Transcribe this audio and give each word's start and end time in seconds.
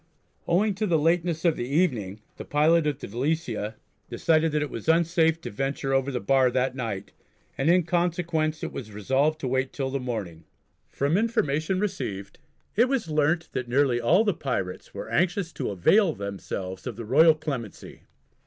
Owing 0.47 0.73
to 0.73 0.87
the 0.87 0.97
lateness 0.97 1.45
of 1.45 1.55
the 1.55 1.67
evening 1.67 2.21
the 2.37 2.43
pilot 2.43 2.87
of 2.87 2.97
the 2.97 3.07
Delicia 3.07 3.75
decided 4.09 4.51
that 4.51 4.63
it 4.63 4.71
was 4.71 4.89
unsafe 4.89 5.39
to 5.41 5.51
venture 5.51 5.93
over 5.93 6.09
the 6.11 6.19
bar 6.19 6.49
that 6.49 6.73
night, 6.75 7.11
and 7.55 7.69
in 7.69 7.83
consequence 7.83 8.63
it 8.63 8.71
was 8.71 8.91
resolved 8.91 9.39
to 9.41 9.47
wait 9.47 9.71
till 9.71 9.91
the 9.91 9.99
morning. 9.99 10.43
From 10.89 11.17
information 11.17 11.79
received 11.79 12.39
it 12.75 12.89
was 12.89 13.09
learnt 13.11 13.49
that 13.51 13.69
nearly 13.69 14.01
all 14.01 14.23
the 14.23 14.33
pirates 14.33 14.89
are 14.95 15.07
anxious 15.07 15.53
to 15.53 15.69
avail 15.69 16.13
themselves 16.15 16.87
of 16.87 16.95
the 16.95 17.05
royal 17.05 17.35
clemency. 17.35 18.01